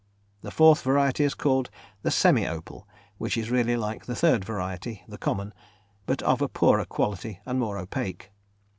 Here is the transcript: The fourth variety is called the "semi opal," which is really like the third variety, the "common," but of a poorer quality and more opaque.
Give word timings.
The 0.41 0.49
fourth 0.49 0.81
variety 0.81 1.23
is 1.25 1.35
called 1.35 1.69
the 2.01 2.09
"semi 2.09 2.47
opal," 2.47 2.87
which 3.19 3.37
is 3.37 3.51
really 3.51 3.77
like 3.77 4.07
the 4.07 4.15
third 4.15 4.43
variety, 4.43 5.03
the 5.07 5.19
"common," 5.19 5.53
but 6.07 6.23
of 6.23 6.41
a 6.41 6.47
poorer 6.49 6.85
quality 6.85 7.39
and 7.45 7.59
more 7.59 7.77
opaque. 7.77 8.31